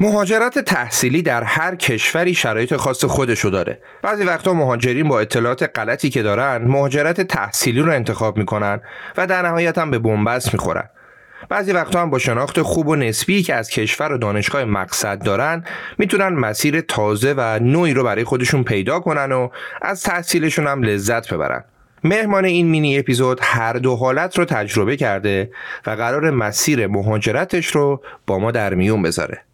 [0.00, 3.80] مهاجرت تحصیلی در هر کشوری شرایط خاص خودشو داره.
[4.02, 8.80] بعضی وقتا مهاجرین با اطلاعات غلطی که دارن مهاجرت تحصیلی رو انتخاب می‌کنن
[9.16, 10.88] و در نهایت هم به بنبست می‌خورن.
[11.48, 15.64] بعضی وقتا هم با شناخت خوب و نسبی که از کشور و دانشگاه مقصد دارن
[15.98, 19.48] می‌تونن مسیر تازه و نوعی رو برای خودشون پیدا کنن و
[19.82, 21.64] از تحصیلشون هم لذت ببرن.
[22.04, 25.50] مهمان این مینی اپیزود هر دو حالت رو تجربه کرده
[25.86, 29.47] و قرار مسیر مهاجرتش رو با ما در میون بذاره.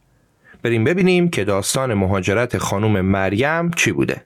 [0.64, 4.22] بریم ببینیم که داستان مهاجرت خانم مریم چی بوده.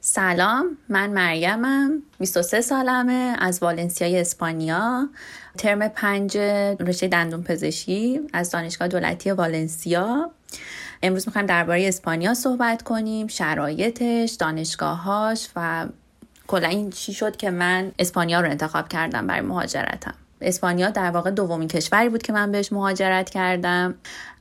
[0.00, 5.08] سلام من مریمم 23 سالمه از والنسیای اسپانیا
[5.58, 6.38] ترم پنج
[6.80, 10.30] رشته دندون پزشکی از دانشگاه دولتی والنسیا
[11.02, 15.86] امروز می‌خوایم درباره اسپانیا صحبت کنیم شرایطش دانشگاهاش و
[16.46, 20.14] کلا این چی شد که من اسپانیا رو انتخاب کردم برای مهاجرتم.
[20.40, 23.94] اسپانیا در واقع دومین کشوری بود که من بهش مهاجرت کردم.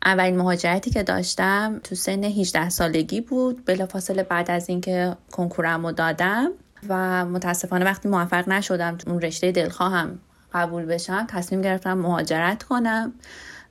[0.06, 5.92] اولین مهاجرتی که داشتم تو سن 18 سالگی بود بلافاصله بعد از اینکه کنکورم رو
[5.92, 6.52] دادم
[6.90, 10.20] و متاسفانه وقتی موفق نشدم اون رشته دلخواهم
[10.54, 13.14] قبول بشم تصمیم گرفتم مهاجرت کنم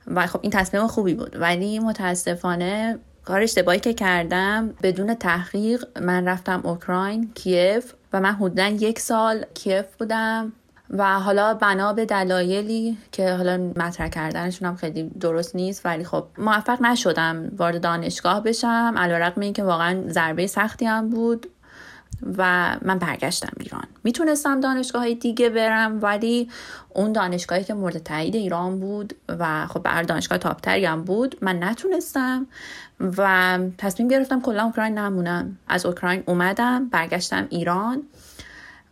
[0.07, 1.35] و خب این تصمیم خوبی بود.
[1.39, 8.67] ولی متاسفانه کار اشتباهی که کردم بدون تحقیق من رفتم اوکراین کیف و من حدودا
[8.67, 10.53] یک سال کیف بودم
[10.89, 16.25] و حالا بنا به دلایلی که حالا مطرح کردنشون هم خیلی درست نیست ولی خب
[16.37, 18.93] موفق نشدم وارد دانشگاه بشم.
[18.97, 21.47] علیرغم اینکه واقعا ضربه سختی هم بود.
[22.37, 23.87] و من برگشتم ایران.
[24.03, 26.49] می‌تونستم دانشگاه دیگه برم ولی
[26.93, 31.63] اون دانشگاهی که مورد تایید ایران بود و خب بر دانشگاه تاپتری هم بود من
[31.63, 32.47] نتونستم
[32.99, 35.57] و تصمیم گرفتم کلا اوکراین نمونم.
[35.67, 38.03] از اوکراین اومدم برگشتم ایران.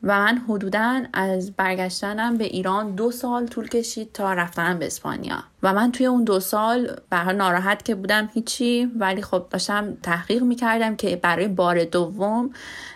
[0.03, 5.43] و من حدودا از برگشتنم به ایران دو سال طول کشید تا رفتنم به اسپانیا.
[5.63, 10.43] و من توی اون دو سال به ناراحت که بودم هیچی ولی خب داشتم تحقیق
[10.43, 12.49] می‌کردم که برای بار دوم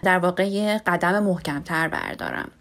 [0.04, 2.52] در واقع قدم محکمتر بردارم.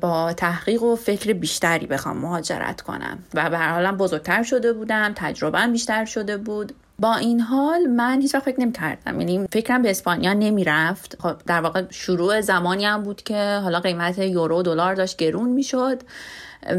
[0.00, 3.18] با تحقیق و فکر بیشتری بخوام مهاجرت کنم.
[3.34, 6.74] و به هر حالم بزرگتر شده بودم تجربه بیشتر شده بود.
[7.00, 11.16] با این حال من هیچ وقت فکر نمی کردم یعنی فکرم به اسپانیا نمی رفت
[11.22, 15.62] خب در واقع شروع زمانی هم بود که حالا قیمت یورو دلار داشت گرون می
[15.62, 16.02] شد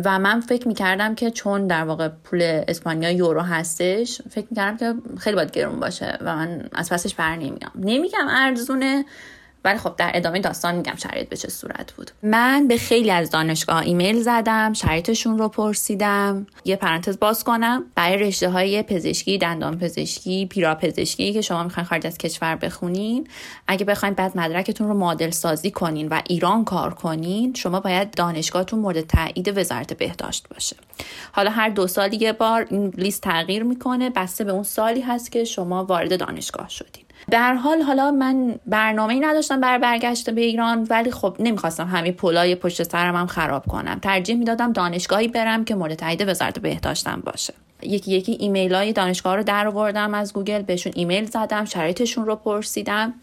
[0.06, 4.56] و من فکر می کردم که چون در واقع پول اسپانیا یورو هستش فکر می
[4.56, 7.72] کردم که خیلی باید گرون باشه و من از پسش بر نمیام.
[7.76, 9.06] نمیگم ارزونه
[9.66, 12.12] ولی خب در ادامه داستان میگم شرایط به چه صورت بود.
[12.24, 16.48] من به خیلی از دانشگاه ایمیل زدم شرایطشون رو پرسیدم.
[16.66, 17.84] یه پرانتز باز کنم.
[17.96, 23.28] برای رشته های پزشکی دندان پزشکی پیرا پزشکی که شما می‌خواین خارج از کشور بخونین
[23.68, 28.80] اگه بخواین بعد مدرکتون رو مدل سازی کنین و ایران کار کنین شما باید دانشگاهتون
[28.80, 30.76] مورد تایید وزارت بهداشت باشه.
[31.32, 34.10] حالا هر دو سال یه بار این لیست تغییر می‌کنه.
[34.10, 37.01] بسته به اون سالی هست که شما وارد دانشگاه شدین.
[37.30, 41.88] در هر حال حالا من برنامه ای نداشتم برای برگشت به ایران ولی خب نمی‌خواستم
[41.88, 44.00] همه پلای پشت سرم هم خراب کنم.
[44.00, 47.54] ترجیح می‌دادم دانشگاهی برم که مورد تایید وزارت بهداشتم باشه.
[47.82, 52.36] یکی یکی ایمیل های دانشگاه رو در آوردم از گوگل بهشون ایمیل زدم شرایطشون رو
[52.36, 53.14] پرسیدم.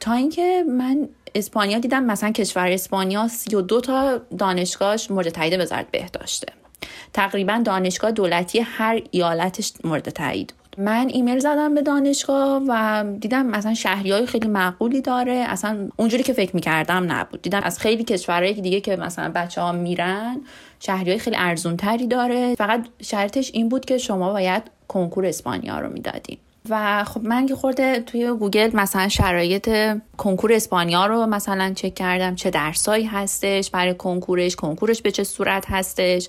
[0.00, 6.52] تا اینکه من اسپانیا دیدم مثلا کشور اسپانیا 32 تا دانشگاهش مورد تایید وزارت بهداشته.
[7.12, 13.74] تقریبا دانشگاه دولتی هر ایالتش مورد تاییده من ایمیل زدم به دانشگاه و دیدم مثلا
[13.74, 15.32] شهریه های خیلی معقولی داره.
[15.32, 17.42] اصلا اونجوری که فکر می‌کردم نبود.
[17.42, 20.40] دیدم از خیلی کشورهای دیگه که مثلا بچه ها میرن
[20.80, 22.54] شهری های خیلی ارزون تری داره.
[22.54, 26.38] فقط شرطش این بود که شما باید کنکور اسپانیا رو می‌دادین.
[26.68, 29.70] و خب من که خورده توی گوگل مثلا شرایط
[30.16, 35.64] کنکور اسپانیا رو مثلا چک کردم چه درسایی هستش برای کنکورش کنکورش به چه صورت
[35.68, 36.28] هستش.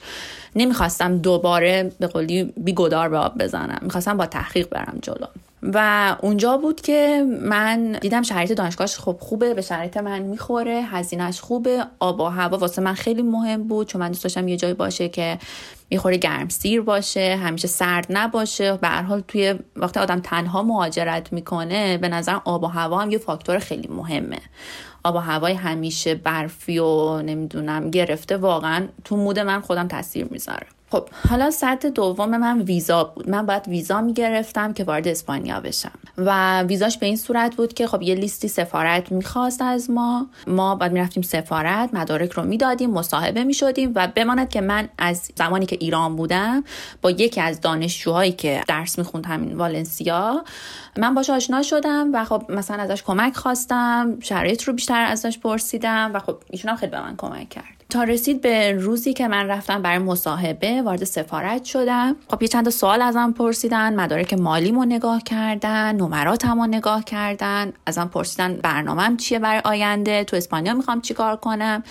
[0.56, 3.80] نمی‌خواستم دوباره به قولی بیگدار به آب بزنم.
[3.82, 5.28] می‌خواستم با تحقیق برم جلو.
[5.64, 11.40] و اونجا بود که من دیدم شرایط دانشگاهش خب خوبه به شرایط من می‌خوره هزینهش
[11.40, 14.74] خوبه آب و هوا واسه من خیلی مهم بود چون من دوست داشتم یه جایی
[14.74, 15.38] باشه که
[15.92, 18.78] می‌خوره گرم سیر باشه همیشه سرد نباشه.
[18.78, 23.12] به هر حال توی وقتی آدم تنها مهاجرت می‌کنه به نظر آب و هوا هم
[23.12, 24.40] یه فاکتور خیلی مهمه.
[25.04, 30.68] آب و هوای همیشه برفی و نمی‌دونم گرفته واقعا تو مود من خودم تاثیر می‌ذاره.
[30.92, 33.30] خب حالا سطح دوم من ویزا بود.
[33.30, 35.92] من باید ویزا می‌گرفتم که وارد اسپانیا بشم.
[36.18, 40.28] و ویزاش به این صورت بود که خب یه لیستی سفارت می‌خواست از ما.
[40.48, 45.66] ما باید می‌رفتیم سفارت مدارک رو می‌دادیم مصاحبه می‌شدیم و بماند که من از زمانی
[45.66, 46.64] که ایران بودم
[47.02, 50.44] با یکی از دانشجوهایی که درس می‌خوند همین والنسیا
[50.98, 56.12] من باش آشنا شدم و خب مثلا ازش کمک خواستم شرایط رو بیشتر ازش پرسیدم
[56.14, 57.81] و خب ایشون هم خیلی به من کمک کرد.
[57.92, 62.16] تا رسید به روزی که من رفتم برای مصاحبه وارد سفارت شدم.
[62.28, 67.74] خب یه چند سوال ازم پرسیدن مدارک مالیمو نگاه کردن نمراتمو نگاه کردن.
[67.86, 71.84] ازم پرسیدن برنامهم چیه برای آینده تو اسپانیا می‌خوام چیکار کنم؟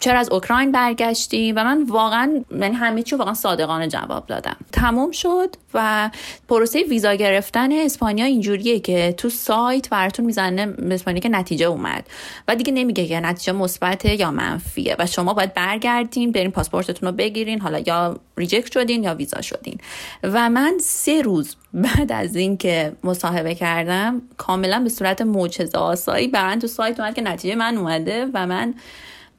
[0.00, 4.56] چرا از اوکراین برگشتی؟ و من واقعا یعنی همه چی واقعا صادقانه جواب دادم.
[4.72, 6.10] تموم شد و
[6.48, 12.06] پروسه ویزا گرفتن اسپانیا اینجوریه که تو سایت براتون می‌زنه اسپانیا که نتیجه اومد.
[12.48, 14.96] و دیگه نمیگه که نتیجه مثبته یا منفیه.
[14.98, 19.78] و شما باید برگردین برین پاسپورتتون رو بگیرین حالا یا reject شدین یا ویزا شدین.
[20.22, 26.58] و من سه روز بعد از اینکه مصاحبه کردم کاملا به صورت معجزه آسایی برام
[26.58, 28.74] تو سایت اومد که نتیجه من اومده و من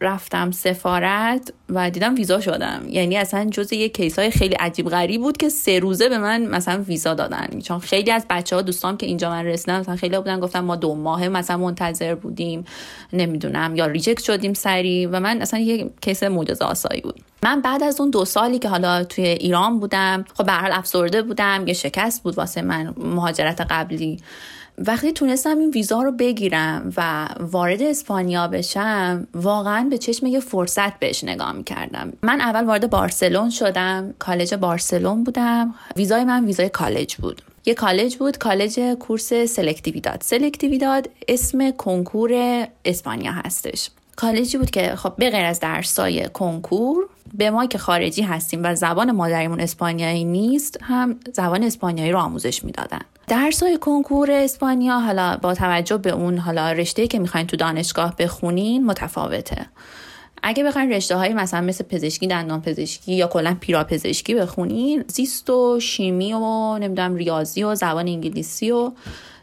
[0.02, 2.82] رفتم سفارت و دیدم ویزا شدم.
[2.90, 6.46] یعنی اصلا جز یه case های خیلی عجیب غریب بود که سه روزه به من
[6.46, 7.60] مثلا ویزا دادن.
[7.64, 10.76] چون خیلی از بچه ها دوستان که اینجا من رسیدم مثلا خیلی بودن گفتن ما
[10.76, 12.66] دو ماه مثلا منتظر بودیم
[13.14, 15.06] نمی‌دونم یا reject شدیم سری.
[15.06, 17.20] و من اصلا یه case معجزه آسایی بود.
[17.44, 20.72] من بعد از اون دو سالی که حالا توی ایران بودم خب به هر حال
[20.72, 24.20] افسرده بودم یه شکست بود واسه من مهاجرت قبلی.
[24.78, 31.00] وقتی تونستم این ویزا رو بگیرم و وارد اسپانیا بشم واقعا به چشم یه فرصت
[31.00, 32.14] بهش نگاه می‌کردم.
[32.24, 34.14] من اول وارد بارسلون شدم.
[34.20, 35.76] کالج بارسلون بودم.
[35.96, 37.42] ویزای من ویزای کالج بود.
[37.66, 42.32] یه کالج بود کالج course selectividad سلکتیویداد اسم کنکور
[42.86, 43.90] اسپانیا هستش.
[44.18, 48.76] کالجی بود که خب به غیر از درسای کنکور به ما که خارجی هستیم و
[48.76, 53.00] زبان مادریمون اسپانیایی نیست هم زبان اسپانیایی رو آموزش می‌دادن.
[53.28, 58.16] درس های کنکور اسپانیا حالا با توجه به اون حالا رشته که می‌خواین تو دانشگاه
[58.20, 59.66] بخونین متفاوته.
[60.44, 65.50] اگه بخواین رشته های مثلا مثل پزشکی دندان پزشکی یا کلا پیرا پزشکی بخونین زیست
[65.50, 68.92] و شیمی و نمی‌دونم ریاضی و زبان انگلیسی و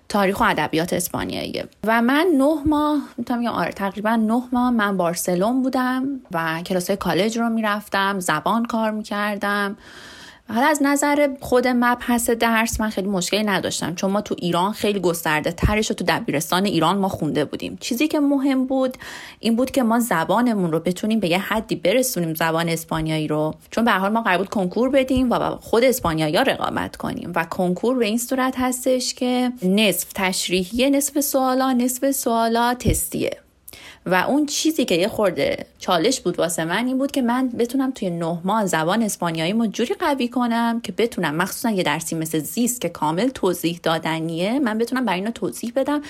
[0.08, 5.62] تاریخ و ادبیات اسپانیاییه و من نه ماه می‌تونم آره تقریبا نه ماه من بارسلون
[5.62, 9.76] بودم و کلاس کالج رو می‌رفتم زبان کار می‌کردم.
[10.48, 15.00] حالا از نظر خود مبحث درس من خیلی مشکلی نداشتم چون ما تو ایران خیلی
[15.00, 17.76] گسترده ترش و تو دبیرستان ایران ما خونده بودیم.
[17.80, 18.96] چیزی که مهم بود
[19.40, 23.54] این بود که ما زبانمون رو بتونیم به یه حدی برسونیم زبان اسپانیایی رو.
[23.70, 27.98] چون به حال ما قرار بود کنکور بدیم و خود اسپانیایی رقابت کنیم و کنکور
[27.98, 33.43] به این صورت هستش که نصف تشریحیه نصف سوالا نصف سوالا تستیه.
[34.06, 37.90] و اون چیزی که یه خورده چالش بود واسه من این بود که من بتونم
[37.90, 42.38] توی نه ماه زبان اسپانیایی ما جوری قوی کنم که بتونم مخصوصا یه درسی مثل
[42.38, 46.02] زیست که کامل توضیح دادنیه من بتونم برای اینو توضیح بدم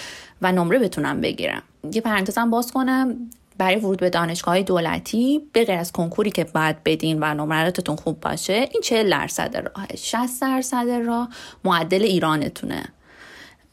[0.43, 1.62] و نمره بتونم بگیرم.
[1.93, 3.17] یه پرانتزم باز کنم
[3.58, 8.20] برای ورود به دانشگاه دولتی به غیر از کنکوری که باید بدین و نمراتتون خوب
[8.20, 11.29] باشه این 40 درصد راه 60 درصد راه
[11.64, 12.85] معدل ایرانتونه.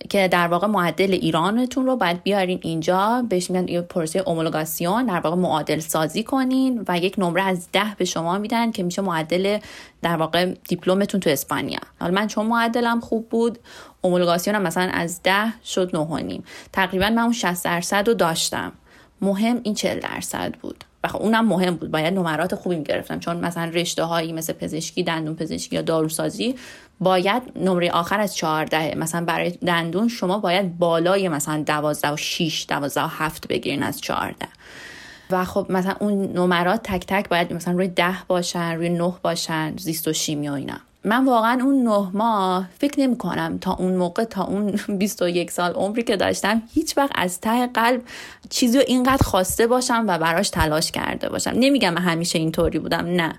[0.10, 3.26] که در واقع معدل ایرانتون رو باید بیارین اینجا.
[3.30, 7.96] بهش میگن یه پروسه اومولوگاسیون در واقع معادل سازی کنین و یک نمره از ده
[7.98, 9.58] به شما میدن که میشه معدل
[10.02, 11.80] در واقع دیپلمتون تو اسپانیا.
[12.00, 13.60] حالا من چون معدلم خوب بود
[14.02, 16.40] اومولوگاسیون هم مثلا از ده شد نه
[16.74, 18.72] تقریبا من اون 60 درصد رو داشتم.
[19.22, 20.84] مهم این 40 درصد بود.
[21.04, 21.92] و خب اونم مهم بود.
[21.92, 23.20] باید نمرات خوبی می‌گرفتم.
[23.20, 26.56] چون مثلا رشته هایی مثل پزشکی دندون پزشکی یا داروسازی
[27.00, 32.66] باید نمره آخر از 14 مثلا برای دندون شما باید بالای مثلا 12 و 6
[32.70, 34.48] 12 و 7 بگیرین از 14
[35.32, 39.78] و خب مثلا اون نمرات تک تک باید مثلا روی 10 باشن روی 9 باشن
[39.78, 40.78] زیست و شیمی و اینا.
[41.04, 45.74] من واقعا اون نه ماه فکر نمی کنم تا اون موقع تا اون 21 سال
[45.74, 48.02] عمری که داشتم هیچ وقت از ته قلب
[48.50, 51.52] چیزی رو اینقدر خواسته باشم و براش تلاش کرده باشم.
[51.56, 53.34] نمیگم همیشه اینطوری بودم نه.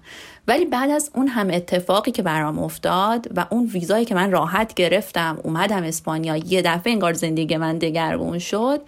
[0.49, 4.75] ولی بعد از اون هم اتفاقی که برام افتاد و اون ویزایی که من راحت
[4.75, 8.81] گرفتم اومدم اسپانیا یه دفعه انگار زندگی من دگرگون شد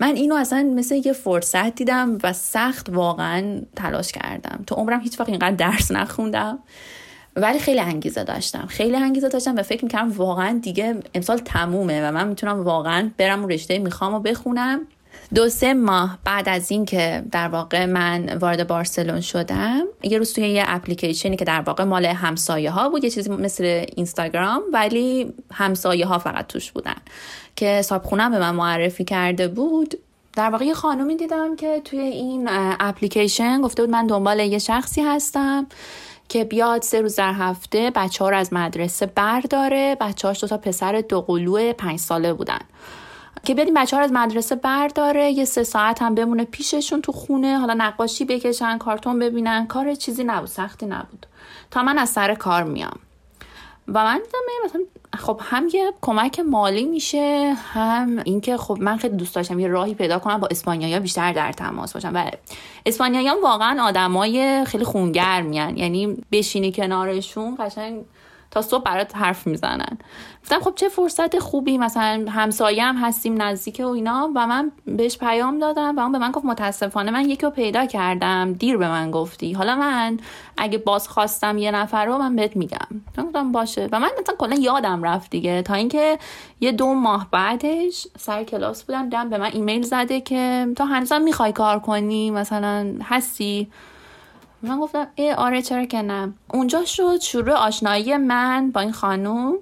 [0.00, 4.64] من اینو اصلا مثل یه فرصت دیدم و سخت واقعا تلاش کردم.
[4.66, 6.58] تو عمرم هیچ وقت اینقدر درس نخوندم.
[7.36, 8.66] ولی خیلی انگیزه داشتم.
[8.66, 13.40] خیلی انگیزه داشتم و فکر می‌کردم واقعا دیگه امسال تمومه و من می‌تونم واقعا برم
[13.40, 14.80] اون رشته می‌خوام و بخونم.
[15.34, 20.48] دو سه ماه بعد از اینکه در واقع من وارد بارسلون شدم یه روز توی
[20.48, 26.06] یه اپلیکیشنی که در واقع مال همسایه ها بود یه چیزی مثل اینستاگرام ولی همسایه
[26.06, 26.96] ها فقط توش بودن
[27.56, 29.94] که صابخونم به من معرفی کرده بود.
[30.36, 32.48] در واقع یه خانومی دیدم که توی این
[32.80, 35.66] اپلیکیشن گفته بود من دنبال یه شخصی هستم.
[36.28, 39.96] که بیاد سه روز در هفته بچه ها رو از مدرسه برداره.
[40.00, 42.58] بچه هاش دو تا پسر دو قلوه پنج ساله بودن.
[43.44, 47.00] که بیاد این بچه ها رو از مدرسه برداره یه سه ساعت هم بمونه پیششون
[47.00, 51.26] تو خونه حالا نقاشی بکشن کارتون ببینن کار چیزی نبود سختی نبود.
[51.70, 52.98] تا من از سر کار میام.
[53.88, 54.80] و من دیدم مثلا
[55.14, 59.94] خب هم یه کمک مالی میشه هم اینکه خب من خیلی دوست داشتم یه راهی
[59.94, 62.12] پیدا کنم با اسپانیایی بیشتر در تماس باشم.
[62.14, 62.30] و
[62.86, 68.04] اسپانیایی واقعا آدمای خیلی خونگرمین یعنی بشینی کنارشون قشنگ
[68.54, 69.98] تا صبح برات حرف می‌زنن.
[70.42, 74.30] گفتم خب چه فرصت خوبی مثلا همسایه هم هستیم نزدیک و اینا.
[74.34, 77.86] و من بهش پیام دادم و اون به من گفت متاسفانه من یکی رو پیدا
[77.86, 78.52] کردم.
[78.52, 79.52] دیر به من گفتی.
[79.52, 80.18] حالا من
[80.56, 82.86] اگه باز خواستم یه نفر رو من بهت میگم.
[83.18, 83.88] گفتم باشه.
[83.92, 85.62] و من مثلا کلا یادم رفت دیگه.
[85.62, 86.18] تا اینکه
[86.60, 91.22] یه دو ماه بعدش سر کلاس بودم دم به من ایمیل زده که تو هنوزم
[91.22, 93.68] می‌خوای کار کنی؟ مثلا هستی؟
[94.64, 96.34] من گفتم ای آره چرا که نه.
[96.54, 99.54] اونجا شد شروع آشنایی من با این خانوم.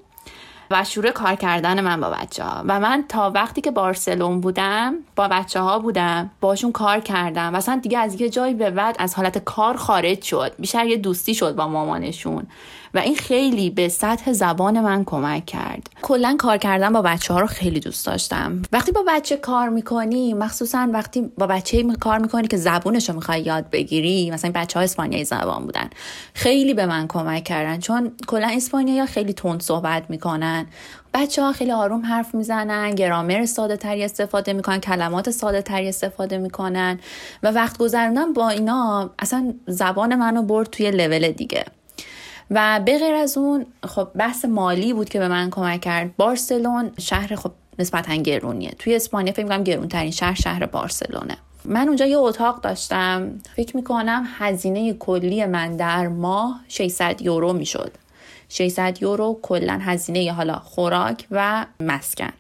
[0.73, 4.95] و شروع کار کردن من با بچه ها و من تا وقتی که بارسلون بودم
[5.17, 7.55] با بچه ها بودم باشون کار کردم.
[7.55, 10.53] و اصلا دیگه از یه جایی به بعد از حالت کار خارج شد.
[10.59, 12.47] بیشتر یه دوستی شد با مامانشون.
[12.95, 15.91] و این خیلی به سطح زبان من کمک کرد.
[16.03, 18.63] کلا کار کردن با بچه ها رو خیلی دوست داشتم.
[18.73, 23.41] وقتی با بچه کار می‌کنی مخصوصا وقتی با بچه کار می‌کنی که زبونش رو می‌خوای
[23.41, 25.91] یاد بگیری مثلا بچه ها اسپانیایی زبان بودن
[26.35, 27.81] خیلی به من کمک کردن.
[27.81, 30.62] چون کلا اسپانیایی خیلی تند صحبت می‌کنن.
[31.15, 36.39] بچه ها خیلی آروم حرف می‌زنن گرامر ساده تری استفاده می‌کنن کلمات ساده تری استفاده
[36.39, 36.99] می‌کنن
[37.43, 41.65] و وقت گذروندن با اینا اصلا زبان منو برد توی لول دیگه.
[42.51, 46.17] و به غیر از اون خب بحث مالی بود که به من کمک کرد.
[46.17, 48.71] بارسلون شهر خب نسبتا گرونیه.
[48.79, 51.37] توی اسپانیا فکر می‌کنم گرونترین شهر شهر بارسلونه.
[51.65, 53.41] من اونجا یه اتاق داشتم.
[53.57, 57.93] فکر می‌کنم هزینه کلی من در ماه 600 یورو می‌شد.
[58.53, 62.33] 600 یورو کلا هزینه حالا خوراک و مسکن.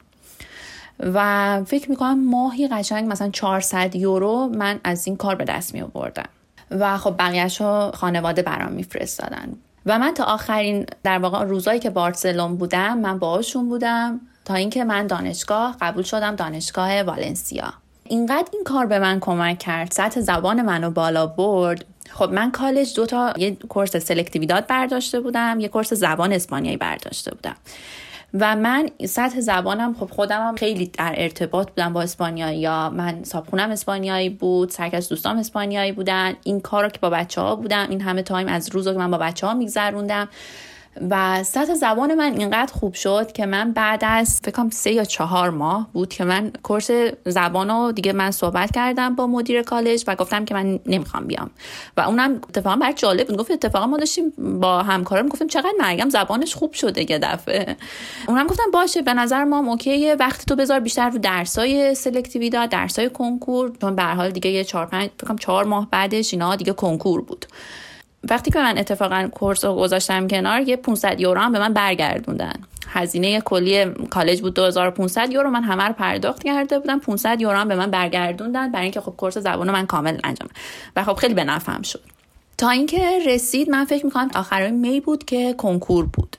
[1.01, 5.83] و فکر می‌کنم ماهی قشنگ مثلا 400 یورو من از این کار به دست می
[5.83, 6.29] آوردم
[6.71, 9.57] و خب بقیهش رو خانواده برام میفرستادن.
[9.87, 14.85] و من تا آخرین در واقع روزایی که بارسلون بودم من باهاشون بودم تا اینکه
[14.85, 17.73] من دانشگاه قبول شدم دانشگاه والنسیا.
[18.05, 21.85] اینقدر این کار به من کمک کرد سطح زبان منو بالا برد.
[22.15, 27.31] خب من کالج دو تا یه course selectividad برداشته بودم یه course زبان اسپانیایی برداشته
[27.31, 27.57] بودم.
[28.35, 33.25] و من سطح زبانم خب خودم هم خیلی در ارتباط بودم با اسپانیایی ها من
[33.25, 36.35] صابخونم اسپانیایی بود سرکس دوستام اسپانیایی بودن.
[36.45, 39.11] این کار رو که با بچه ها بودم این همه time از روز که من
[39.11, 40.29] با بچه ها میگذروندم.
[41.11, 45.51] و سطح زبان من اینقدر خوب شد که من بعد از فکرم سه یا چهار
[45.51, 46.91] ماه بود که من کورس
[47.27, 51.51] زبان رو دیگه من صحبت کردم با مدیر کالج و گفتم که من نمی‌خوام بیام.
[51.97, 53.39] و اونم اتفاقا برای جالب بود.
[53.39, 57.77] گفت اتفاقا ما داشتیم با همکارم گفتیم چقدر مریم زبانش خوب شده یه دفعه.
[58.29, 60.15] اونم گفتم باشه به نظر ما اوکیه.
[60.15, 64.87] وقتی تو بذار بیشتر رو درسای سلکتیویدا درسای کنکور چون به حال دیگه یه 4
[64.87, 67.47] 5 فکر چهار ماه بعدش اینا دیگه کنکور بود.
[68.31, 72.53] وقتی که من اتفاقا کورس رو گذاشتم کنار یه 500 یورو هم به من برگردوندن.
[72.89, 76.99] هزینه کلی کالج بود 2500 یورو من همه رو پرداخت کرده بودم.
[76.99, 80.49] 500 یورو هم به من برگردوندن برای اینکه خب کورس زبان من کامل انجام
[80.97, 82.01] و خب خیلی به نفعم شد.
[82.59, 86.37] تا اینکه رسید من فکر می‌کنم آخرای می بود که کنکور بود.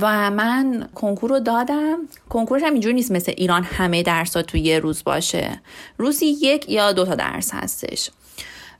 [0.00, 1.98] و من کنکور رو دادم.
[2.28, 5.60] کنکورش هم اینجوری نیست مثل ایران همه درس ها تو یه روز باشه.
[5.98, 8.10] روزی یک یا دو تا درس هستش.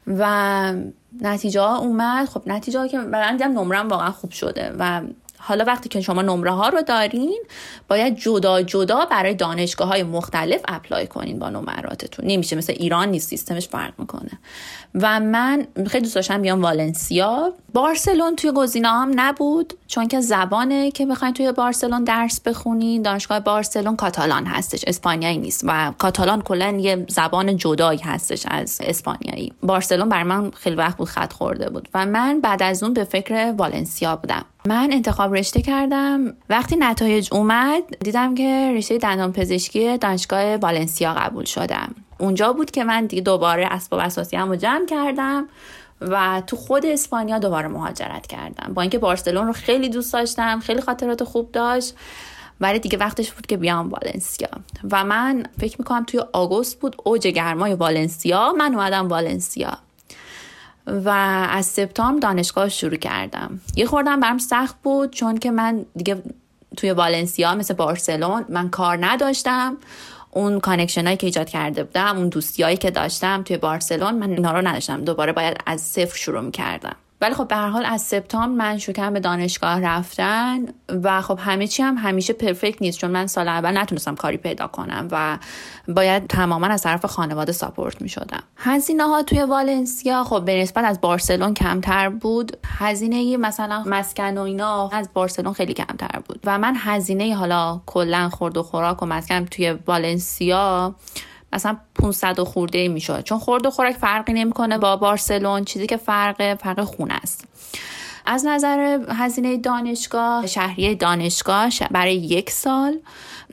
[0.07, 0.75] و
[1.21, 2.29] نتیجه ها اومد.
[2.29, 5.03] خب نتیجه ها که دیدم نمرم واقعا خوب شده و
[5.45, 7.43] حالا وقتی که شما نمره ها رو دارین
[7.89, 12.27] باید جدا جدا برای دانشگاه های مختلف اپلای کنین با نمراتتون.
[12.27, 14.31] نمیشه مثل ایران نیست سیستمش فرق می‌کنه.
[14.95, 17.53] و من خیلی دوست داشتم بیام والنسیا.
[17.75, 23.03] بارسلون توی گزینه هم نبود چون که زبانه که بخواین توی بارسلون درس بخونین.
[23.03, 25.65] دانشگاه بارسلون کاتالان هستش اسپانیایی نیست.
[25.65, 29.53] و کاتالان کلا یه زبان جدایی هستش از اسپانیایی.
[29.63, 31.89] بارسلون بر من خیلی وقت بود خط خورده بود.
[31.95, 34.45] و من بعد از اون به فکر والنسیا بودم.
[34.67, 36.35] من انتخاب رشته کردم.
[36.51, 41.95] وقتی نتایج اومد دیدم که رشته دندان پزشکی دانشگاه والنسیا قبول شدم.
[42.19, 45.49] اونجا بود که من دیگه دوباره اسباب اساسی رو جمع کردم
[46.01, 48.75] و تو خود اسپانیا دوباره مهاجرت کردم.
[48.75, 51.95] با اینکه بارسلون رو خیلی دوست داشتم خیلی خاطرات خوب داشت
[52.61, 54.49] ولی دیگه وقتش بود که بیام والنسیا.
[54.91, 58.53] و من فکر می‌کنم توی آگوست بود اوج گرمای والنسیا.
[58.53, 59.79] من اومدم والنسیا.
[60.87, 61.09] و
[61.51, 63.61] از سپتامبر دانشگاه شروع کردم.
[63.77, 66.23] یه خوردم برم سخت بود چون که من دیگه
[66.77, 69.77] توی والنسیا مثل بارسلون من کار نداشتم.
[70.31, 74.31] اون connection هایی که ایجاد کرده بودم اون دوستی هایی که داشتم توی بارسلون من
[74.31, 75.05] اینا رو نداشتم.
[75.05, 79.11] دوباره باید از صفر شروع کردم ولی خب به هر حال از سپتامبر من شروع
[79.11, 83.79] به دانشگاه رفتن و خب همه چی هم همیشه perfect نیست چون من سال اول
[83.79, 85.39] نتونستم کاری پیدا کنم و
[85.89, 90.85] باید تماما از طرف خانواده support می شدم هزینه ها توی والنسیا خب به نسبت
[90.85, 92.57] از بارسلون کمتر بود.
[92.67, 96.41] هزینه مثلا مسکن و اینا از بارسلون خیلی کمتر بود.
[96.45, 100.95] و من هزینه حالا کلا خورد و خوراک و مسکن توی والنسیا
[101.53, 103.23] مثلا 500 و خورده ای می‌شد.
[103.23, 104.79] چون خورد و خوراک فرقی نمی‌کنه.
[104.79, 107.45] با بارسلون چیزی که فرق فرق خونه است.
[108.27, 112.99] از نظر هزینه دانشگاه شهریه دانشگاه برای یک سال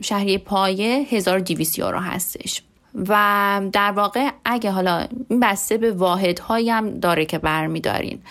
[0.00, 2.62] شهریه پایه 1200 یورو هستش.
[3.08, 8.22] و در واقع اگه حالا این بسته به واحدهایی هم داره که برمیدارین.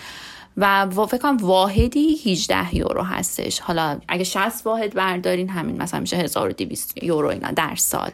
[0.59, 3.59] و فکر کنم واحدی 18 یورو هستش.
[3.59, 8.11] حالا اگه 60 واحد بردارین همین مثلا میشه 1200 یورو اینا در سال.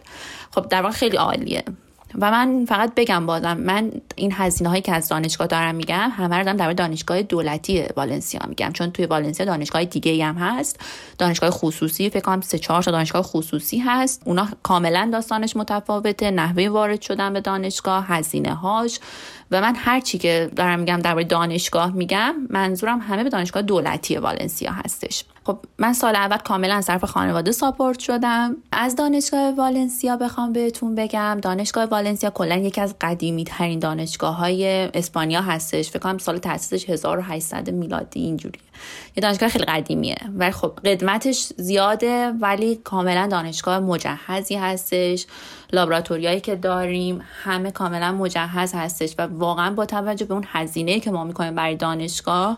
[0.52, 1.64] خب در واقع خیلی عالیه.
[2.22, 6.36] و من فقط بگم بازم من این هزینه هایی که از دانشگاه دارم میگم همه
[6.36, 8.72] رو در دانشگاه دولتی والنسیا میگم.
[8.72, 10.80] چون توی والنسیا دانشگاه دیگه هم هست.
[11.18, 14.22] دانشگاه خصوصی فکر کنم سه چهار تا دانشگاه خصوصی هست.
[14.26, 16.32] اونا کاملا داستانش متفاوته.
[16.32, 19.00] نحوه وارد شدن به دانشگاه هزینه هاش
[19.52, 24.18] و من هر چی که دارم میگم درباره دانشگاه میگم منظورم همه به دانشگاه دولتی
[24.18, 25.24] والنسیا هستش.
[25.44, 28.56] خب من سال اول کاملا از طرف خانواده ساپورت شدم.
[28.72, 34.90] از دانشگاه والنسیا بخوام بهتون بگم دانشگاه والنسیا کلا یکی از قدیمی ترین دانشگاه های
[34.94, 35.90] اسپانیا هستش.
[35.90, 38.60] فکر کنم سال تاسیسش 1800 میلادی اینجوری.
[39.16, 40.18] یه دانشگاه خیلی قدیمیه.
[40.36, 45.26] ولی خب قدمتش زیاده ولی کاملا دانشگاه مجهزی هستش.
[45.76, 51.12] لابراتوریایی که داریم همه کاملا مجهز هستش و واقعا با توجه به اون هزینه که
[51.12, 52.58] ما می‌کنیم برای دانشگاه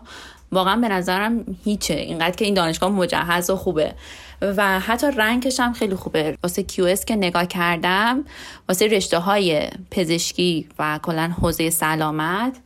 [0.52, 1.94] واقعا به نظرم هیچه.
[1.94, 3.94] اینقدر که این دانشگاه مجهز و خوبه.
[4.42, 6.38] و حتی رنگش هم خیلی خوبه.
[6.42, 8.24] واسه کیو که نگاه کردم
[8.68, 12.56] واسه رشته های پزشکی و کلا حوزه سلامت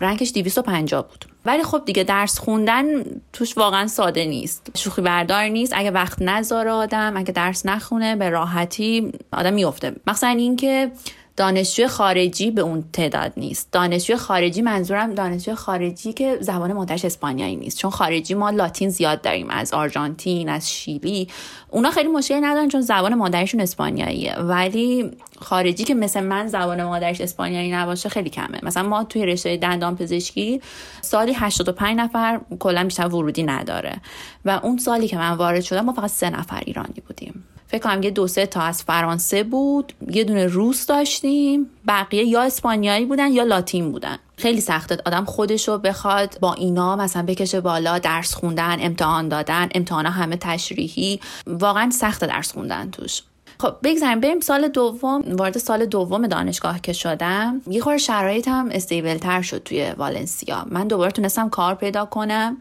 [0.00, 1.24] رنگش 250 بود.
[1.44, 2.84] ولی خب دیگه درس خوندن
[3.32, 4.70] توش واقعا ساده نیست.
[4.74, 5.72] شوخی بردار نیست.
[5.76, 10.90] اگه وقت نذاره آدم اگه درس نخونه به راحتی آدم میفته مثلا اینکه
[11.36, 13.72] دانشجو خارجی به اون تعداد نیست.
[13.72, 17.78] دانشجو خارجی منظورم دانشجو خارجی که زبان مادرش اسپانیایی نیست.
[17.78, 19.50] چون خارجی ما لاتین زیاد داریم.
[19.50, 21.28] از آرژانتین از شیلی.
[21.70, 24.34] اونا خیلی مشکلی ندارن چون زبان مادرشون اسپانیاییه.
[24.34, 28.60] ولی خارجی که مثل من زبان مادرش اسپانیایی نباشه خیلی کمه.
[28.62, 30.60] مثلا ما توی رشته دندان پزشکی
[31.00, 34.00] سالی 85 نفر کلا بیشتر ورودی نداره.
[34.44, 37.44] و اون سالی که من وارد شدم ما فقط سه نفر ایرانی بودیم.
[37.68, 42.42] فکر کنم یه دو سه تا از فرانسه بود یه دونه روس داشتیم بقیه یا
[42.42, 44.18] اسپانیایی بودن یا لاتین بودن.
[44.36, 50.10] خیلی سخته آدم خودشو بخواد با اینا مثلا بکشه بالا درس خوندن امتحان دادن امتحانا
[50.10, 51.20] همه تشریحی.
[51.46, 53.22] واقعا سخت درس خوندن توش.
[53.60, 57.62] خب بگذاریم بریم سال دوم وارد سال دوم دانشگاه که شدم.
[57.66, 60.66] یه خور شرایطم استیبل تر شد توی والنسیا.
[60.70, 62.56] من دوباره تونستم کار پیدا کنم.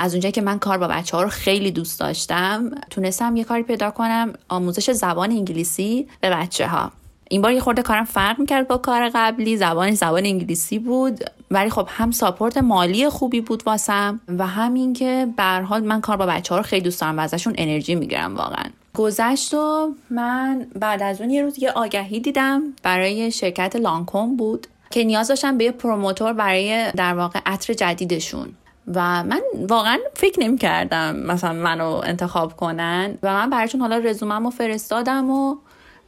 [0.00, 3.62] از اونجایی که من کار با بچه ها رو خیلی دوست داشتم تونستم یه کاری
[3.62, 6.92] پیدا کنم آموزش زبان انگلیسی به بچه ها
[7.28, 11.70] این بار یه خورده کارم فرق می‌کرد با کار قبلی زبان زبان انگلیسی بود ولی
[11.70, 16.26] خب هم ساپورت مالی خوبی بود واسم و همین که به حال من کار با
[16.26, 18.64] بچه ها رو خیلی دوست دارم و ازشون انرژی می‌گیرم واقعا.
[18.94, 24.66] گذشت و من بعد از اون یه روز یه آگهی دیدم برای شرکت Lancôme بود
[24.90, 28.48] که نیاز داشتن به یه promoter برای در واقع عطر جدیدشون.
[28.94, 34.44] و من واقعا فکر نمی کردم مثلا منو انتخاب کنن و من براشون حالا رزومم
[34.44, 35.56] رو فرستادم و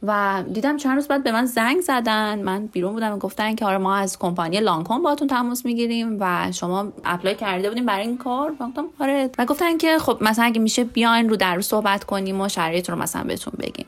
[0.07, 2.41] و دیدم چند روز بعد به من زنگ زدن.
[2.41, 6.51] من بیرون بودم و گفتن که آره ما از کمپانی Lancôme باتون تماس می‌گیریم و
[6.51, 8.51] شما apply کرده بودین برای این کار.
[8.59, 9.29] و گفتم آره.
[9.37, 12.89] و گفتن که خب مثلا اگه میشه بیاین رو در رو صحبت کنیم و شرایط
[12.89, 13.85] رو مثلا بهتون بگیم.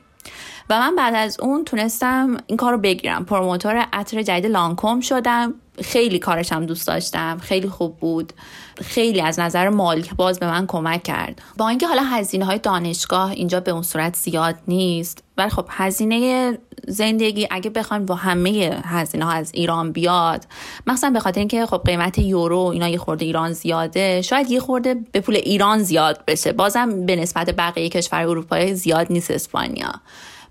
[0.69, 3.25] و من بعد از اون تونستم این کار رو بگیرم.
[3.25, 5.53] پروموتور عطر جدید لانکوم شدم.
[5.81, 7.37] خیلی کارشم دوست داشتم.
[7.37, 8.33] خیلی خوب بود.
[8.81, 11.41] خیلی از نظر مالی باز به من کمک کرد.
[11.57, 16.57] با اینکه حالا هزینه های دانشگاه اینجا به اون صورت زیاد نیست ولی خب هزینه
[16.87, 20.45] زندگی اگه بخوایم با همه هزینه ها از ایران بیاد
[20.87, 24.95] مثلا به خاطر اینکه خب قیمت یورو اینا یه خورده ایران زیاده شاید یه خورده
[25.11, 26.53] به پول ایران زیاد بشه.
[26.53, 30.01] بازم به نسبت بقیه کشور اروپایی زیاد نیست اسپانیا.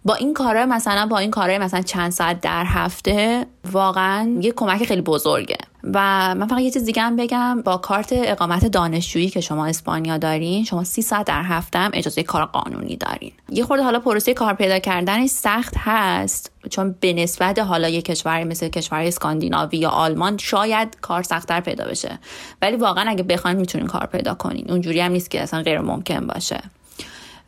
[0.05, 4.85] با این کاره مثلا با این کاره مثلا چند ساعت در هفته واقعا یه کمک
[4.85, 5.57] خیلی بزرگه.
[5.85, 5.99] و
[6.35, 10.65] من فقط یه چیز دیگه هم بگم با کارت اقامت دانشجویی که شما اسپانیا دارین
[10.65, 13.33] شما سی ساعت در هفته هم اجازه کار قانونی دارین.
[13.49, 18.45] یه خورده حالا پروسه کار پیدا کردنش سخت هست چون به نسبت حالا یه کشوری
[18.45, 22.19] مثل کشور اسکاندیناوی یا آلمان شاید کار سختتر پیدا بشه.
[22.63, 24.71] ولی واقعا اگه بخواین می‌تونین کار پیدا کنین.
[24.71, 26.61] اونجوری هم نیست که اصلا غیر ممکن باشه.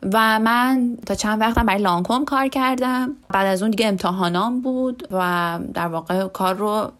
[0.03, 3.15] و من تا چند وقتم برای لانکوم کار کردم.
[3.29, 6.91] بعد از اون دیگه امتحانام بود و در واقع کار رو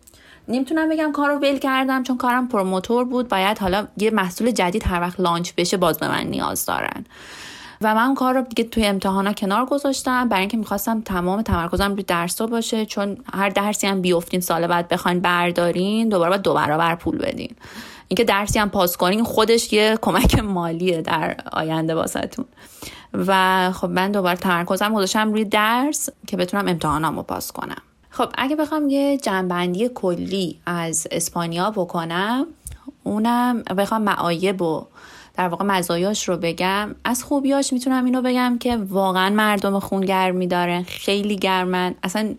[0.47, 3.27] نمی‌تونم بگم کار رو ول کردم چون کارم پروموتور بود.
[3.27, 7.05] باید حالا یه محصول جدید هر وقت لانچ بشه باز به من نیاز دارن.
[7.81, 10.29] و من اون کار رو دیگه توی امتحانا کنار گذاشتم.
[10.29, 14.87] برای اینکه می‌خواستم تمام تمرکزم روی درس باشه چون هر درسی هم بیفتین سال بعد
[14.87, 17.55] بخواین بردارین دوباره باید دو برابر پول بدین.
[18.07, 22.45] اینکه درسی هم پاس کنین خودش یه کمک مالیه در آینده واسهتون.
[23.13, 27.81] و خب من دوباره تمرکزم گذاشتم روی درس که بتونم امتحانامو پاس کنم.
[28.09, 32.47] خب اگه بخوام یه جنبندی کلی از اسپانیا بکنم
[33.03, 34.85] اونم بخوام معایب و
[35.35, 36.95] در واقع مزایاش رو بگم.
[37.03, 41.95] از خوبیاش می‌تونم اینو بگم که واقعا مردم خون گرمی داره خیلی گرمن.
[42.03, 42.35] اصلا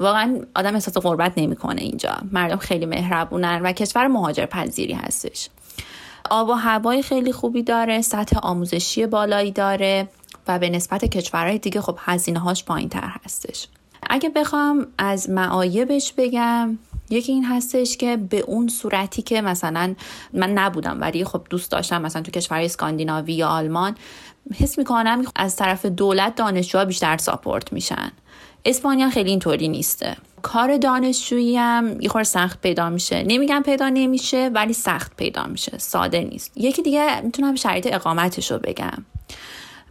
[0.00, 2.16] واقعا آدم احساس غربت نمی‌کنه اینجا.
[2.32, 5.48] مردم خیلی مهربونن و کشور مهاجر پذیری هستش.
[6.30, 10.08] آب و هوای خیلی خوبی داره سطح آموزشی بالایی داره
[10.48, 13.68] و به نسبت کشورهای دیگه خب هزینه هاش پایین تر هستش.
[14.10, 16.78] اگه بخوام از معایبش بگم
[17.10, 19.94] یکی این هستش که به اون صورتی که مثلا
[20.32, 23.94] من نبودم ولی خب دوست داشتم مثلا تو کشور اسکاندیناوی یا آلمان
[24.54, 28.12] حس می‌کنم از طرف دولت دانشجوها بیشتر ساپورت میشن.
[28.64, 30.16] اسپانیا خیلی اینطوری نیسته.
[30.42, 33.22] کار دانشجویی هم یه سخت پیدا میشه.
[33.22, 35.78] نمیگم پیدا نمیشه ولی سخت پیدا میشه.
[35.78, 36.52] ساده نیست.
[36.56, 39.04] یکی دیگه می‌تونم شرایط اقامتش رو بگم.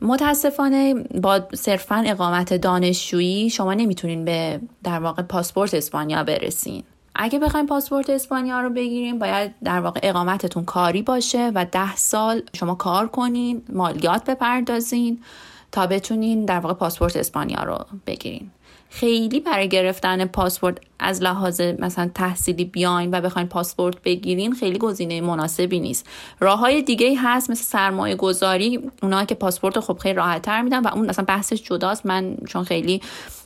[0.01, 6.83] متاسفانه با صرفا اقامت دانشجویی شما نمی‌تونین به در واقع پاسپورت اسپانیا برسین.
[7.15, 12.41] اگه بخوایم پاسپورت اسپانیا رو بگیریم باید در واقع اقامتتون کاری باشه و ده سال
[12.53, 15.23] شما کار کنین مالیات بپردازین
[15.71, 18.51] تا بتونین در واقع پاسپورت اسپانیا رو بگیرین.
[18.89, 25.21] خیلی برای گرفتن پاسپورت از لحاظ مثلا تحصیلی بیاین و بخواین پاسپورت بگیرین خیلی گزینه
[25.21, 26.07] مناسبی نیست.
[26.39, 30.79] راه های دیگه هست مثل سرمایه گذاری اونا که پاسپورت خب خیلی راحت تر میدن
[30.79, 32.05] و اون مثلا بحثش جداست.
[32.05, 33.01] من چون خیلی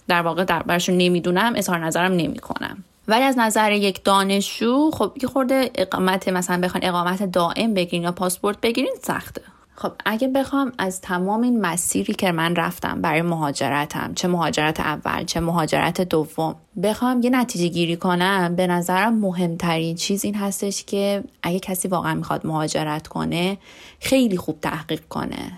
[0.08, 2.84] در واقع در برشون نمی‌دونم اظهار نظرم نمی‌کنم.
[3.08, 8.12] ولی از نظر یک دانشجو خب یه خورده اقامت مثلا بخواین اقامت دائم بگیرین یا
[8.12, 9.42] پاسپورت بگیرین سخته.
[9.76, 15.24] خب اگه بخوام از تمام این مسیری که من رفتم برای مهاجرتم چه مهاجرت اول
[15.26, 21.24] چه مهاجرت دوم بخوام یه نتیجه گیری کنم به نظرم مهمترین چیز این هستش که
[21.44, 23.58] اگه کسی واقعا می‌خواد مهاجرت کنه
[24.00, 25.52] خیلی خوب تحقیق کنه.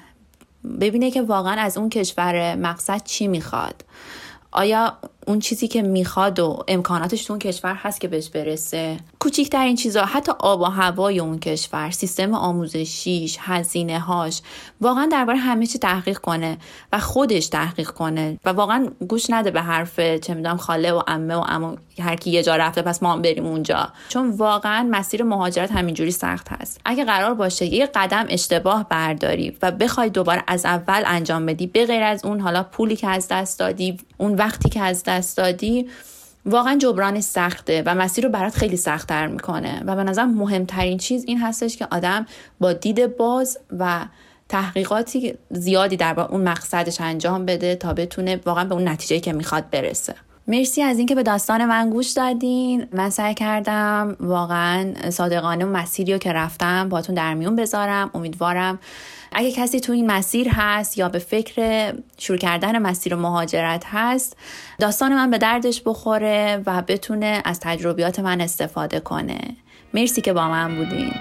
[0.81, 3.85] ببینه که واقعا از اون کشور مقصد چی می‌خواد.
[4.51, 8.97] آیا اون چیزی که می‌خواد و امکاناتش تو اون کشور هست که بهش برسه.
[9.19, 14.41] کوچیکترین چیزها حتی آب و هوای اون کشور سیستم آموزشیش هزینه هاش
[14.81, 16.57] واقعا درباره همه چی تحقیق کنه
[16.93, 21.35] و خودش تحقیق کنه و واقعا گوش نده به حرف چه می‌دونم خاله و عمه
[21.35, 23.89] و عمو هر کی یه جا رفته پس ما هم بریم اونجا.
[24.09, 26.81] چون واقعا مسیر مهاجرت همینجوری سخت هست.
[26.85, 31.85] اگه قرار باشه یه قدم اشتباه برداری و بخوای دوباره از اول انجام بدی به
[31.85, 35.87] غیر از اون حالا پولی که از دست دادی اون وقتی که از دست دادی
[36.45, 39.83] واقعا جبران سخته و مسیر رو برات خیلی سختتر می‌کنه.
[39.85, 42.25] و به نظر مهمترین چیز این هستش که آدم
[42.59, 44.05] با دید باز و
[44.49, 49.69] تحقیقاتی زیادی در اون مقصدش انجام بده تا بتونه واقعا به اون نتیجه که می‌خواد
[49.69, 50.15] برسه.
[50.47, 52.87] مرسی از اینکه به داستان من گوش دادین.
[52.91, 58.11] من سعی کردم واقعا صادقانه مسیری رو که رفتم باتون در میون بذارم.
[58.13, 58.79] امیدوارم
[59.37, 64.37] اگه کسی تو این مسیر هست یا به فکر شروع کردن مسیر مهاجرت هست
[64.79, 69.39] داستان من به دردش بخوره و بتونه از تجربیات من استفاده کنه.
[69.93, 71.11] مرسی که با من بودین.